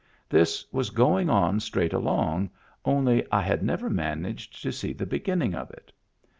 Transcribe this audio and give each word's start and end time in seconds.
This 0.27 0.65
was 0.71 0.89
going 0.89 1.29
on 1.29 1.59
straight 1.59 1.93
along, 1.93 2.49
only 2.83 3.23
I 3.31 3.41
had 3.43 3.61
never 3.61 3.87
managed 3.87 4.59
to 4.63 4.71
see 4.71 4.93
the 4.93 5.05
be 5.05 5.19
ginning 5.19 5.53
of 5.53 5.69
it. 5.69 5.91